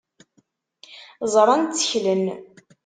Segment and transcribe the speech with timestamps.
[1.33, 2.25] Ẓran, tteklen.